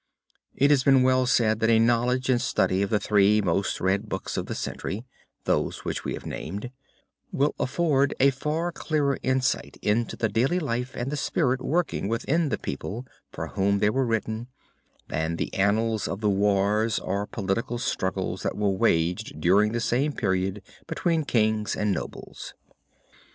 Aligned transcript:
It 0.55 0.71
has 0.71 0.83
been 0.83 1.03
well 1.03 1.27
said 1.27 1.59
that 1.59 1.69
a 1.69 1.77
knowledge 1.77 2.27
and 2.27 2.41
study 2.41 2.81
of 2.81 2.89
the 2.89 2.99
three 2.99 3.39
most 3.39 3.79
read 3.79 4.09
books 4.09 4.35
of 4.35 4.47
the 4.47 4.55
century, 4.55 5.05
those 5.43 5.85
which 5.85 6.03
we 6.03 6.15
have 6.15 6.25
named, 6.25 6.71
will 7.31 7.53
afford 7.59 8.15
a 8.19 8.31
far 8.31 8.71
clearer 8.71 9.19
insight 9.21 9.77
into 9.83 10.15
the 10.17 10.27
daily 10.27 10.57
life 10.59 10.95
and 10.95 11.11
the 11.11 11.15
spirit 11.17 11.61
working 11.61 12.07
within 12.07 12.49
the 12.49 12.57
people 12.57 13.05
for 13.31 13.49
whom 13.49 13.77
they 13.77 13.91
were 13.91 14.07
written, 14.07 14.47
than 15.07 15.35
the 15.35 15.53
annals 15.53 16.07
of 16.07 16.19
the 16.19 16.31
wars 16.31 16.97
or 16.97 17.27
political 17.27 17.77
struggles 17.77 18.41
that 18.41 18.57
were 18.57 18.71
waged 18.71 19.39
during 19.39 19.71
the 19.71 19.79
same 19.79 20.13
period 20.13 20.63
between 20.87 21.23
kings 21.25 21.75
and 21.75 21.91
nobles. 21.91 22.55